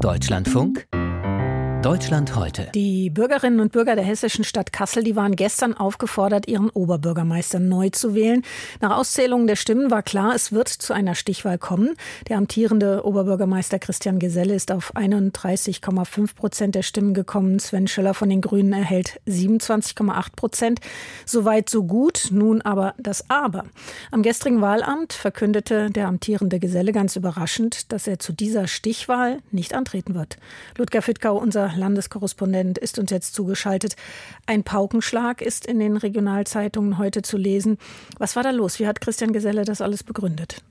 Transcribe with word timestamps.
Deutschlandfunk 0.00 0.86
Deutschland 1.82 2.36
heute. 2.36 2.68
Die 2.76 3.10
Bürgerinnen 3.10 3.58
und 3.58 3.72
Bürger 3.72 3.96
der 3.96 4.04
hessischen 4.04 4.44
Stadt 4.44 4.72
Kassel, 4.72 5.02
die 5.02 5.16
waren 5.16 5.34
gestern 5.34 5.74
aufgefordert, 5.74 6.46
ihren 6.46 6.70
Oberbürgermeister 6.70 7.58
neu 7.58 7.90
zu 7.90 8.14
wählen. 8.14 8.42
Nach 8.80 8.96
Auszählung 8.96 9.48
der 9.48 9.56
Stimmen 9.56 9.90
war 9.90 10.04
klar, 10.04 10.32
es 10.32 10.52
wird 10.52 10.68
zu 10.68 10.92
einer 10.92 11.16
Stichwahl 11.16 11.58
kommen. 11.58 11.96
Der 12.28 12.38
amtierende 12.38 13.04
Oberbürgermeister 13.04 13.80
Christian 13.80 14.20
Geselle 14.20 14.54
ist 14.54 14.70
auf 14.70 14.94
31,5 14.94 16.36
Prozent 16.36 16.76
der 16.76 16.82
Stimmen 16.82 17.14
gekommen. 17.14 17.58
Sven 17.58 17.88
Schöller 17.88 18.14
von 18.14 18.28
den 18.28 18.42
Grünen 18.42 18.72
erhält 18.72 19.20
27,8 19.26 20.36
Prozent. 20.36 20.80
Soweit 21.26 21.68
so 21.68 21.82
gut. 21.82 22.28
Nun 22.30 22.62
aber 22.62 22.94
das 22.96 23.28
Aber. 23.28 23.64
Am 24.12 24.22
gestrigen 24.22 24.60
Wahlamt 24.60 25.12
verkündete 25.14 25.90
der 25.90 26.06
amtierende 26.06 26.60
Geselle 26.60 26.92
ganz 26.92 27.16
überraschend, 27.16 27.90
dass 27.90 28.06
er 28.06 28.20
zu 28.20 28.32
dieser 28.32 28.68
Stichwahl 28.68 29.38
nicht 29.50 29.74
antreten 29.74 30.14
wird. 30.14 30.36
Ludger 30.78 31.02
Fittkau, 31.02 31.36
unser 31.36 31.71
Landeskorrespondent 31.76 32.78
ist 32.78 32.98
uns 32.98 33.10
jetzt 33.10 33.34
zugeschaltet. 33.34 33.96
Ein 34.46 34.64
Paukenschlag 34.64 35.42
ist 35.42 35.66
in 35.66 35.78
den 35.78 35.96
Regionalzeitungen 35.96 36.98
heute 36.98 37.22
zu 37.22 37.36
lesen. 37.36 37.78
Was 38.18 38.36
war 38.36 38.42
da 38.42 38.50
los? 38.50 38.78
Wie 38.78 38.86
hat 38.86 39.00
Christian 39.00 39.32
Geselle 39.32 39.64
das 39.64 39.80
alles 39.80 40.02
begründet? 40.02 40.62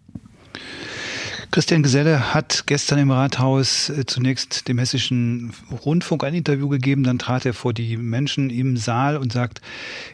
Christian 1.52 1.84
Geselle 1.84 2.34
hat 2.34 2.64
gestern 2.66 2.98
im 3.00 3.12
Rathaus 3.12 3.90
äh, 3.90 4.06
zunächst 4.06 4.70
dem 4.70 4.80
hessischen 4.80 5.52
Rundfunk 5.86 6.24
ein 6.24 6.34
Interview 6.34 6.70
gegeben, 6.70 7.04
dann 7.04 7.20
trat 7.20 7.46
er 7.46 7.54
vor 7.54 7.74
die 7.74 7.98
Menschen 7.98 8.50
im 8.50 8.78
Saal 8.78 9.18
und 9.18 9.34
sagt, 9.34 9.60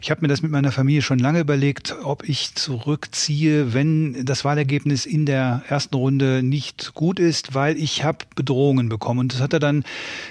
ich 0.02 0.10
habe 0.10 0.22
mir 0.22 0.26
das 0.26 0.42
mit 0.42 0.50
meiner 0.50 0.72
Familie 0.72 1.00
schon 1.00 1.20
lange 1.20 1.38
überlegt, 1.38 1.94
ob 2.02 2.28
ich 2.28 2.56
zurückziehe, 2.56 3.72
wenn 3.72 4.24
das 4.24 4.44
Wahlergebnis 4.44 5.06
in 5.06 5.26
der 5.26 5.62
ersten 5.68 5.94
Runde 5.94 6.42
nicht 6.42 6.94
gut 6.94 7.20
ist, 7.20 7.54
weil 7.54 7.76
ich 7.76 8.02
habe 8.02 8.18
Bedrohungen 8.34 8.88
bekommen. 8.88 9.20
Und 9.20 9.32
das 9.32 9.40
hat 9.40 9.52
er 9.52 9.60
dann 9.60 9.84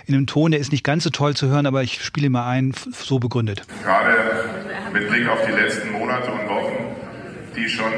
in 0.08 0.14
einem 0.14 0.28
Ton, 0.28 0.52
der 0.52 0.60
ist 0.60 0.74
nicht 0.74 0.84
ganz 0.84 1.06
so 1.06 1.10
toll 1.10 1.38
zu 1.38 1.48
hören, 1.48 1.68
aber 1.68 1.84
ich 1.84 2.04
spiele 2.04 2.30
mal 2.30 2.50
ein, 2.50 2.74
so 2.92 3.18
begründet. 3.18 3.62
Gerade 3.82 4.14
mit 4.92 5.08
Blick 5.08 5.30
auf 5.30 5.40
die 5.46 5.54
letzten 5.54 5.90
Monate 5.94 6.30
und 6.34 6.50
Wochen, 6.50 6.74
die 7.56 7.70
schon 7.70 7.94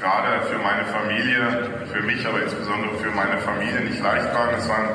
gerade 0.00 0.46
für 0.46 0.58
meine 0.58 0.84
Familie, 0.86 1.68
für 1.92 2.02
mich, 2.02 2.26
aber 2.26 2.42
insbesondere 2.42 2.96
für 2.96 3.10
meine 3.10 3.38
Familie 3.38 3.80
nicht 3.80 4.02
leicht 4.02 4.32
waren. 4.34 4.54
Es 4.56 4.68
waren 4.68 4.88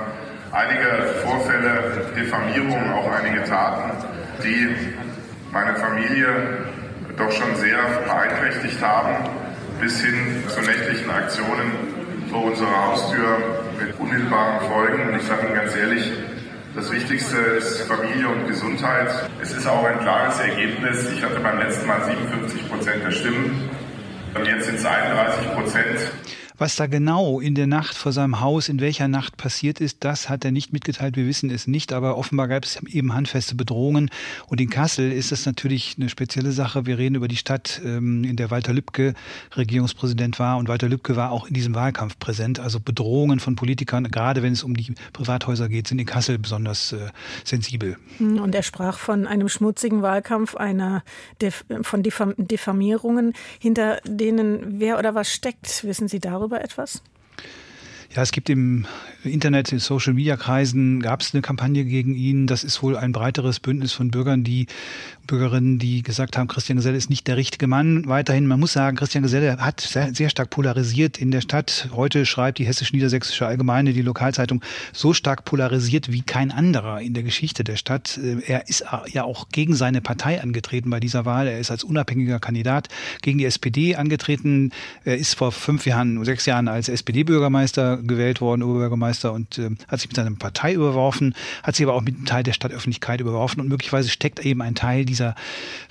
einige 0.52 1.14
Vorfälle, 1.24 2.06
Diffamierungen, 2.16 2.92
auch 2.92 3.12
einige 3.12 3.44
Taten, 3.44 3.92
die 4.44 4.76
meine 5.52 5.76
Familie 5.76 6.28
doch 7.18 7.32
schon 7.32 7.56
sehr 7.56 7.78
beeinträchtigt 8.06 8.82
haben, 8.82 9.30
bis 9.80 10.02
hin 10.02 10.44
zu 10.48 10.62
nächtlichen 10.62 11.10
Aktionen 11.10 11.72
vor 12.32 12.46
unserer 12.46 12.88
Haustür 12.88 13.38
mit 13.80 13.98
unmittelbaren 14.00 14.68
Folgen. 14.68 15.10
Und 15.10 15.16
ich 15.18 15.24
sage 15.24 15.46
Ihnen 15.46 15.56
ganz 15.56 15.76
ehrlich, 15.76 16.12
das 16.76 16.92
Wichtigste 16.92 17.38
ist 17.38 17.84
Familie 17.84 18.28
und 18.28 18.48
Gesundheit. 18.48 19.10
Es 19.42 19.54
ist 19.54 19.66
auch 19.68 19.86
ein 19.86 20.00
klares 20.00 20.40
Ergebnis. 20.40 21.10
Ich 21.12 21.24
hatte 21.24 21.40
beim 21.40 21.60
letzten 21.60 21.88
Mal 21.88 22.04
57 22.04 22.70
Prozent 22.70 23.04
der 23.04 23.12
Stimmen. 23.12 23.70
Und 24.36 24.46
jetzt 24.46 24.66
sind 24.66 24.76
es 24.76 24.86
31 24.86 25.54
Prozent. 25.54 26.00
Was 26.58 26.78
da 26.78 26.88
genau 26.88 27.42
in 27.42 27.54
der 27.54 27.68
Nacht 27.68 27.96
vor 27.96 28.14
seinem 28.14 28.40
Haus, 28.40 28.70
in 28.70 28.80
welcher 28.80 29.10
Nacht 29.10 29.36
passiert 29.36 29.82
ist, 29.82 30.06
das 30.06 30.30
hat 30.30 30.46
er 30.46 30.52
nicht 30.52 30.72
mitgeteilt. 30.72 31.18
Wir 31.18 31.28
wissen 31.28 31.50
es 31.50 31.68
nicht, 31.68 31.92
aber 31.92 32.18
offenbar 32.18 32.48
gab 32.48 32.64
es 32.64 32.82
eben 32.88 33.14
handfeste 33.14 33.56
Bedrohungen. 33.56 34.10
Und 34.48 34.62
in 34.62 34.70
Kassel 34.70 35.12
ist 35.12 35.34
das 35.34 35.46
natürlich 35.46 35.96
eine 36.00 36.08
spezielle 36.08 36.54
Sache. 36.54 36.86
Wir 36.86 36.98
reden 36.98 37.16
über 37.16 37.28
die 37.28 37.36
Stadt, 37.36 37.82
ähm, 37.84 38.24
in 38.24 38.38
der 38.38 38.52
Walter 38.52 38.72
Lübcke 38.72 39.16
Regierungspräsident 39.58 40.40
war. 40.40 40.58
Und 40.58 40.70
Walter 40.70 40.88
Lübcke 40.88 41.18
war 41.18 41.32
auch 41.32 41.48
in 41.48 41.54
diesem 41.54 41.76
Wahlkampf 41.76 42.20
präsent. 42.20 42.62
Also 42.62 42.80
Bedrohungen 42.80 43.42
von 43.42 43.58
Politikern, 43.58 44.06
gerade 44.06 44.42
wenn 44.42 44.54
es 44.54 44.64
um 44.64 44.78
die 44.78 44.94
Privathäuser 45.12 45.68
geht, 45.68 45.90
sind 45.90 46.00
in 46.00 46.06
Kassel 46.06 46.38
besonders 46.38 46.94
äh, 46.94 47.10
sensibel. 47.44 47.98
Und 48.20 48.56
er 48.56 48.64
sprach 48.64 48.98
von 48.98 49.28
einem 49.28 49.50
schmutzigen 49.50 50.02
Wahlkampf, 50.02 50.56
einer 50.56 51.04
von 51.82 52.02
Diffamierungen, 52.02 53.34
hinter 53.60 54.00
denen 54.06 54.80
wer 54.80 54.98
oder 54.98 55.16
was 55.16 55.30
steckt. 55.30 55.84
Wissen 55.84 56.08
Sie 56.08 56.20
darüber? 56.20 56.45
Darüber 56.46 56.64
etwas? 56.64 57.02
Ja, 58.16 58.22
es 58.22 58.32
gibt 58.32 58.50
im 58.50 58.86
Internet, 59.26 59.74
in 59.74 59.80
Social-Media-Kreisen 59.80 61.02
gab 61.02 61.20
es 61.20 61.34
eine 61.34 61.42
Kampagne 61.42 61.84
gegen 61.84 62.16
ihn. 62.16 62.48
Das 62.48 62.64
ist 62.64 62.82
wohl 62.82 62.96
ein 62.96 63.12
breiteres 63.12 63.60
Bündnis 63.60 63.92
von 63.92 64.10
Bürgern, 64.10 64.46
die 64.46 64.68
Bürgerinnen, 65.28 65.80
die 65.80 66.02
gesagt 66.02 66.38
haben, 66.38 66.48
Christian 66.48 66.78
Geselle 66.78 66.96
ist 66.96 67.10
nicht 67.10 67.28
der 67.28 67.36
richtige 67.36 67.68
Mann. 67.68 68.08
Weiterhin, 68.08 68.48
man 68.48 68.60
muss 68.60 68.72
sagen, 68.72 68.96
Christian 68.96 69.24
Geselle 69.24 69.58
hat 69.58 69.82
sehr, 69.82 70.14
sehr 70.14 70.30
stark 70.30 70.50
polarisiert 70.50 71.18
in 71.18 71.32
der 71.32 71.42
Stadt. 71.42 71.90
Heute 71.94 72.26
schreibt 72.26 72.60
die 72.60 72.66
Hessisch-Niedersächsische 72.66 73.48
Allgemeine, 73.48 73.92
die 73.92 74.02
Lokalzeitung, 74.02 74.62
so 74.94 75.14
stark 75.14 75.44
polarisiert 75.44 76.12
wie 76.12 76.22
kein 76.22 76.52
anderer 76.52 77.02
in 77.02 77.14
der 77.14 77.24
Geschichte 77.24 77.66
der 77.66 77.76
Stadt. 77.76 78.18
Äh, 78.18 78.38
er 78.46 78.70
ist 78.70 78.86
ja 79.12 79.26
auch 79.26 79.50
gegen 79.50 79.76
seine 79.76 80.00
Partei 80.00 80.42
angetreten 80.42 80.90
bei 80.90 81.02
dieser 81.02 81.26
Wahl. 81.26 81.48
Er 81.48 81.60
ist 81.60 81.72
als 81.72 81.84
unabhängiger 81.84 82.40
Kandidat 82.40 82.88
gegen 83.22 83.40
die 83.40 83.46
SPD 83.46 83.96
angetreten. 83.96 84.72
Er 85.04 85.18
ist 85.18 85.34
vor 85.34 85.52
fünf 85.52 85.86
Jahren, 85.86 86.24
sechs 86.24 86.46
Jahren 86.46 86.70
als 86.70 86.88
SPD-Bürgermeister 86.88 88.05
gewählt 88.08 88.42
worden, 88.42 88.64
Oberbürgermeister, 88.64 89.34
und 89.34 89.58
äh, 89.58 89.72
hat 89.88 90.00
sich 90.00 90.10
mit 90.10 90.16
seiner 90.16 90.32
Partei 90.36 90.74
überworfen, 90.74 91.36
hat 91.64 91.76
sich 91.76 91.86
aber 91.86 91.96
auch 91.96 92.02
mit 92.02 92.16
einem 92.16 92.26
Teil 92.26 92.44
der 92.44 92.54
Stadtöffentlichkeit 92.54 93.22
überworfen 93.22 93.62
und 93.62 93.70
möglicherweise 93.70 94.10
steckt 94.10 94.46
eben 94.46 94.62
ein 94.62 94.76
Teil 94.76 95.06
dieser 95.06 95.36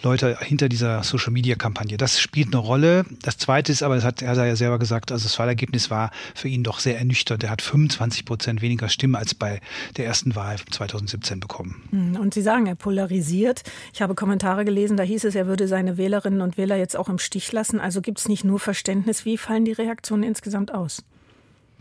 Leute 0.03 0.39
hinter 0.41 0.69
dieser 0.69 1.03
Social-Media-Kampagne. 1.03 1.97
Das 1.97 2.21
spielt 2.21 2.49
eine 2.49 2.59
Rolle. 2.59 3.05
Das 3.23 3.39
Zweite 3.39 3.73
ist 3.73 3.83
aber, 3.83 3.95
das 3.97 4.05
hat 4.05 4.23
er 4.23 4.35
ja 4.47 4.57
selber 4.57 4.79
gesagt, 4.79 5.13
also 5.13 5.25
das 5.25 5.39
Wahlergebnis 5.39 5.91
war 5.91 6.11
für 6.35 6.49
ihn 6.49 6.63
doch 6.63 6.79
sehr 6.79 6.99
ernüchternd. 6.99 7.45
Er 7.45 7.51
hat 7.51 7.63
25 7.63 8.25
Prozent 8.25 8.63
weniger 8.63 8.89
Stimmen 8.89 9.15
als 9.15 9.35
bei 9.35 9.61
der 9.97 10.07
ersten 10.07 10.35
Wahl 10.35 10.57
2017 10.71 11.41
bekommen. 11.41 11.83
Hm, 11.91 12.17
und 12.17 12.35
Sie 12.35 12.43
sagen, 12.43 12.67
er 12.67 12.75
polarisiert. 12.75 13.63
Ich 13.93 14.03
habe 14.03 14.15
Kommentare 14.15 14.65
gelesen, 14.65 14.97
da 14.97 15.03
hieß 15.03 15.25
es, 15.25 15.35
er 15.35 15.47
würde 15.47 15.69
seine 15.69 15.97
Wählerinnen 15.97 16.41
und 16.41 16.57
Wähler 16.57 16.77
jetzt 16.77 16.97
auch 16.97 17.09
im 17.09 17.19
Stich 17.19 17.51
lassen. 17.53 17.81
Also 17.81 18.01
gibt 18.01 18.19
es 18.19 18.29
nicht 18.29 18.45
nur 18.45 18.61
Verständnis. 18.61 19.25
Wie 19.25 19.39
fallen 19.39 19.65
die 19.65 19.73
Reaktionen 19.73 20.23
insgesamt 20.23 20.73
aus? 20.73 21.03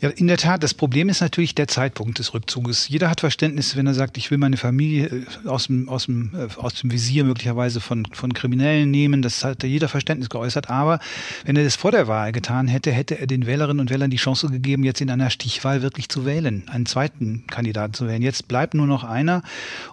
Ja, 0.00 0.10
in 0.10 0.26
der 0.26 0.36
Tat. 0.36 0.62
Das 0.62 0.74
Problem 0.74 1.08
ist 1.08 1.20
natürlich 1.22 1.54
der 1.54 1.68
Zeitpunkt 1.68 2.18
des 2.18 2.34
Rückzuges. 2.34 2.88
Jeder 2.88 3.08
hat 3.08 3.20
Verständnis, 3.20 3.76
wenn 3.76 3.86
er 3.86 3.94
sagt, 3.94 4.18
ich 4.18 4.30
will 4.30 4.36
meine 4.36 4.58
Familie 4.58 5.06
äh, 5.06 5.48
aus 5.48 5.68
dem, 5.68 5.88
aus 5.88 6.04
dem, 6.04 6.32
äh, 6.34 6.48
aus 6.60 6.74
dem 6.74 6.92
Visier 6.92 7.24
möglicherweise 7.24 7.80
von, 7.80 8.06
von 8.12 8.34
Kriminellen 8.34 8.90
nehmen. 8.90 9.22
Das 9.22 9.42
hat 9.42 9.62
jeder 9.62 9.88
Verständnis 9.88 10.28
geäußert. 10.28 10.68
Aber 10.68 10.98
wenn 11.44 11.56
er 11.56 11.64
das 11.64 11.76
vor 11.76 11.92
der 11.92 12.08
Wahl 12.08 12.32
getan 12.32 12.68
hätte, 12.68 12.92
hätte 12.92 13.18
er 13.18 13.26
den 13.26 13.46
Wählerinnen 13.46 13.80
und 13.80 13.90
Wählern 13.90 14.10
die 14.10 14.18
Chance 14.18 14.48
gegeben, 14.48 14.84
jetzt 14.84 15.00
in 15.00 15.10
einer 15.10 15.30
Stichwahl 15.30 15.80
wirklich 15.80 16.10
zu 16.10 16.26
wählen, 16.26 16.68
einen 16.68 16.84
zweiten 16.84 17.46
Kandidaten 17.46 17.94
zu 17.94 18.06
wählen. 18.06 18.20
Jetzt 18.20 18.48
bleibt 18.48 18.74
nur 18.74 18.86
noch 18.86 19.02
einer. 19.02 19.42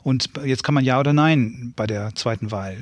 Und 0.03 0.31
jetzt 0.44 0.63
kann 0.63 0.75
man 0.75 0.84
Ja 0.84 1.00
oder 1.00 1.13
Nein 1.13 1.72
bei 1.78 1.88
der 1.88 2.13
zweiten 2.16 2.52
Wahl, 2.52 2.78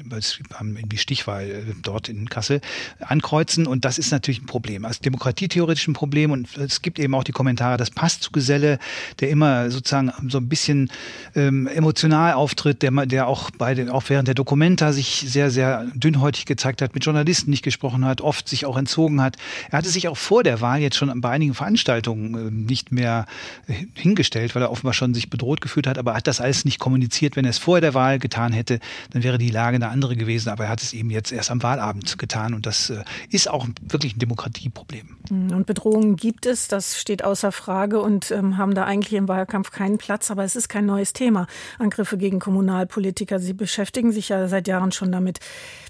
die 0.61 0.97
Stichwahl 0.97 1.43
äh, 1.43 1.63
dort 1.83 2.09
in 2.09 2.29
Kassel, 2.29 2.61
ankreuzen. 2.99 3.67
Und 3.67 3.85
das 3.85 3.99
ist 3.99 4.11
natürlich 4.11 4.41
ein 4.41 4.47
Problem. 4.47 4.85
Als 4.85 4.99
demokratietheoretisch 4.99 5.87
ein 5.87 5.93
Problem. 5.93 6.31
Und 6.31 6.57
es 6.57 6.81
gibt 6.81 6.97
eben 6.97 7.10
eben 7.11 7.15
auch 7.15 7.23
die 7.23 7.31
Kommentare, 7.31 7.77
das 7.77 7.91
passt 7.91 8.23
zu 8.23 8.31
Geselle, 8.31 8.79
der 9.19 9.29
immer 9.29 9.69
sozusagen 9.69 10.11
so 10.29 10.37
ein 10.37 10.47
bisschen 10.47 10.89
ähm, 11.35 11.67
emotional 11.67 12.33
auftritt, 12.33 12.81
der, 12.81 12.91
der 13.05 13.27
auch 13.27 13.51
bei 13.51 13.75
den, 13.75 13.89
auch 13.89 14.03
während 14.07 14.27
der 14.27 14.35
Dokumenta 14.35 14.93
sich 14.93 15.25
sehr, 15.27 15.51
sehr 15.51 15.85
dünnhäutig 15.93 16.45
gezeigt 16.45 16.81
hat, 16.81 16.93
mit 16.93 17.05
Journalisten 17.05 17.49
nicht 17.49 17.63
gesprochen 17.63 18.05
hat, 18.05 18.21
oft 18.21 18.47
sich 18.47 18.65
auch 18.65 18.77
entzogen 18.77 19.21
hat. 19.21 19.35
Er 19.69 19.79
hatte 19.79 19.89
sich 19.89 20.07
auch 20.07 20.17
vor 20.17 20.43
der 20.43 20.61
Wahl 20.61 20.79
jetzt 20.79 20.95
schon 20.95 21.21
bei 21.21 21.29
einigen 21.29 21.53
Veranstaltungen 21.53 22.35
äh, 22.35 22.51
nicht 22.51 22.91
mehr 22.91 23.25
äh, 23.67 23.73
hingestellt, 23.93 24.55
weil 24.55 24.61
er 24.61 24.71
offenbar 24.71 24.93
schon 24.93 25.13
sich 25.13 25.29
bedroht 25.29 25.61
gefühlt 25.61 25.87
hat, 25.87 25.97
aber 25.97 26.11
er 26.11 26.17
hat 26.17 26.27
das 26.27 26.39
alles 26.39 26.65
nicht 26.65 26.79
kommuniziert. 26.79 27.35
Wenn 27.35 27.45
er 27.45 27.51
es 27.51 27.57
vor 27.57 27.81
der 27.81 27.93
Wahl 27.93 28.19
getan 28.19 28.53
hätte, 28.53 28.79
dann 29.11 29.23
wäre 29.23 29.37
die 29.37 29.49
Lage 29.49 29.75
eine 29.75 29.89
andere 29.89 30.15
gewesen. 30.15 30.49
Aber 30.49 30.65
er 30.65 30.69
hat 30.69 30.81
es 30.81 30.93
eben 30.93 31.09
jetzt 31.09 31.31
erst 31.31 31.51
am 31.51 31.61
Wahlabend 31.61 32.17
getan 32.17 32.53
und 32.53 32.65
das 32.65 32.89
äh, 32.89 33.03
ist 33.29 33.49
auch 33.49 33.67
wirklich 33.81 34.15
ein 34.15 34.19
Demokratieproblem. 34.19 35.17
Und 35.29 35.65
Bedrohungen 35.65 36.15
gibt 36.15 36.45
es, 36.45 36.67
das 36.67 36.99
steht 37.01 37.23
außer 37.23 37.51
Frage 37.51 37.99
und 37.99 38.31
ähm, 38.31 38.57
haben 38.57 38.73
da 38.73 38.85
eigentlich 38.85 39.13
im 39.13 39.27
Wahlkampf 39.27 39.71
keinen 39.71 39.97
Platz. 39.97 40.31
Aber 40.31 40.43
es 40.43 40.55
ist 40.55 40.69
kein 40.69 40.85
neues 40.85 41.13
Thema. 41.13 41.47
Angriffe 41.79 42.17
gegen 42.17 42.39
Kommunalpolitiker. 42.39 43.39
Sie 43.39 43.53
beschäftigen 43.53 44.11
sich 44.11 44.29
ja 44.29 44.47
seit 44.47 44.67
Jahren 44.67 44.91
schon 44.91 45.11
damit. 45.11 45.39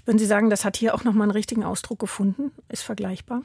Würden 0.04 0.18
Sie 0.18 0.26
sagen, 0.26 0.50
das 0.50 0.64
hat 0.64 0.76
hier 0.76 0.94
auch 0.94 1.04
nochmal 1.04 1.24
einen 1.24 1.32
richtigen 1.32 1.64
Ausdruck 1.64 1.98
gefunden? 1.98 2.50
Ist 2.68 2.82
vergleichbar? 2.82 3.42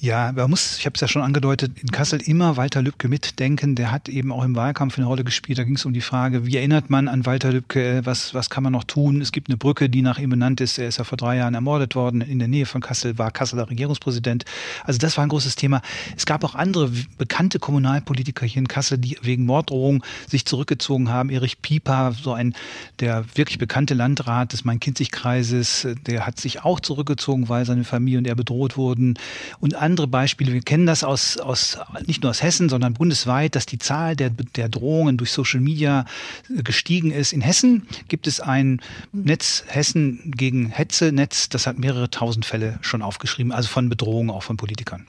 Ja, 0.00 0.30
man 0.30 0.48
muss, 0.48 0.78
ich 0.78 0.86
habe 0.86 0.94
es 0.94 1.00
ja 1.00 1.08
schon 1.08 1.22
angedeutet, 1.22 1.72
in 1.82 1.88
Kassel 1.88 2.22
immer 2.22 2.56
Walter 2.56 2.82
Lübcke 2.82 3.08
mitdenken. 3.08 3.74
Der 3.74 3.90
hat 3.90 4.08
eben 4.08 4.30
auch 4.30 4.44
im 4.44 4.54
Wahlkampf 4.54 4.96
eine 4.96 5.08
Rolle 5.08 5.24
gespielt. 5.24 5.58
Da 5.58 5.64
ging 5.64 5.74
es 5.74 5.84
um 5.84 5.92
die 5.92 6.02
Frage, 6.02 6.46
wie 6.46 6.56
erinnert 6.56 6.88
man 6.88 7.08
an 7.08 7.26
Walter 7.26 7.50
Lübcke? 7.50 8.02
Was, 8.04 8.32
was 8.32 8.48
kann 8.48 8.62
man 8.62 8.72
noch 8.72 8.84
tun? 8.84 9.20
Es 9.20 9.32
gibt 9.32 9.48
eine 9.48 9.56
Brücke, 9.56 9.88
die 9.88 10.02
nach 10.02 10.20
ihm 10.20 10.30
benannt 10.30 10.60
ist. 10.60 10.78
Er 10.78 10.86
ist 10.86 10.98
ja 10.98 11.04
vor 11.04 11.18
drei 11.18 11.38
Jahren 11.38 11.54
ermordet 11.54 11.96
worden 11.96 12.20
in 12.20 12.38
der 12.38 12.46
Nähe 12.46 12.64
von 12.64 12.80
Kassel, 12.80 13.18
war 13.18 13.32
Kasseler 13.32 13.68
Regierungspräsident. 13.68 14.44
Also 14.84 15.00
das 15.00 15.16
war 15.16 15.24
ein 15.24 15.30
großes 15.30 15.56
Thema. 15.56 15.82
Es 16.16 16.26
gab 16.26 16.44
auch 16.44 16.54
andere 16.54 16.92
bekannte 17.16 17.58
Kommunalpolitiker 17.58 18.46
hier 18.46 18.60
in 18.60 18.68
Kassel, 18.68 18.98
die 18.98 19.18
wegen 19.22 19.46
Morddrohung 19.46 20.04
sich 20.28 20.44
zurückgezogen 20.44 21.08
haben. 21.08 21.28
Erich 21.28 21.60
Pieper, 21.60 22.12
so 22.12 22.34
ein 22.34 22.54
der 23.00 23.24
wirklich 23.34 23.58
bekannte 23.58 23.94
Landrat 23.94 24.52
des 24.52 24.64
Main-Kinzig-Kreises, 24.64 25.88
der 26.06 26.24
hat 26.24 26.38
sich 26.38 26.62
auch 26.62 26.78
zurückgezogen, 26.78 27.48
weil 27.48 27.64
seine 27.64 27.82
Familie 27.82 28.18
und 28.18 28.28
er 28.28 28.36
bedroht 28.36 28.76
wurden. 28.76 29.18
Und 29.58 29.74
andere 29.88 30.06
Beispiele. 30.06 30.52
Wir 30.52 30.60
kennen 30.60 30.84
das 30.84 31.02
aus, 31.02 31.38
aus 31.38 31.78
nicht 32.06 32.22
nur 32.22 32.28
aus 32.28 32.42
Hessen, 32.42 32.68
sondern 32.68 32.92
bundesweit, 32.92 33.54
dass 33.54 33.64
die 33.64 33.78
Zahl 33.78 34.16
der, 34.16 34.28
der 34.28 34.68
Drohungen 34.68 35.16
durch 35.16 35.32
Social 35.32 35.60
Media 35.60 36.04
gestiegen 36.50 37.10
ist. 37.10 37.32
In 37.32 37.40
Hessen 37.40 37.86
gibt 38.08 38.26
es 38.26 38.38
ein 38.40 38.82
Netz 39.12 39.64
Hessen 39.66 40.30
gegen 40.36 40.68
Hetze-Netz, 40.68 41.48
das 41.48 41.66
hat 41.66 41.78
mehrere 41.78 42.10
tausend 42.10 42.44
Fälle 42.44 42.78
schon 42.82 43.00
aufgeschrieben, 43.00 43.50
also 43.50 43.68
von 43.70 43.88
Bedrohungen 43.88 44.28
auch 44.28 44.42
von 44.42 44.58
Politikern. 44.58 45.06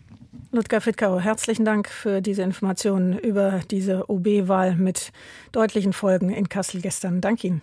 Ludger 0.52 0.80
Fittkau, 0.80 1.20
herzlichen 1.20 1.66
Dank 1.66 1.90
für 1.90 2.22
diese 2.22 2.42
Informationen 2.42 3.20
über 3.20 3.60
diese 3.70 4.10
OB-Wahl 4.10 4.78
mit 4.78 5.12
deutlichen 5.52 5.92
Folgen 5.92 6.30
in 6.30 6.48
Kassel 6.48 6.82
gestern. 6.82 7.20
Danke 7.20 7.48
Ihnen. 7.48 7.62